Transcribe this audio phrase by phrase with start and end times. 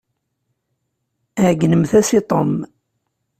[1.43, 2.51] Ɛeyynemt-as i Tom.